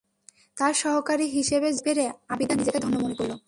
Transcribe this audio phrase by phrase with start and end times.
[0.57, 2.03] তার সহকারী হিসেবে যোগ দিতে পেরে
[2.29, 3.31] আবিদা নিজেকে ধন্য মনে করল।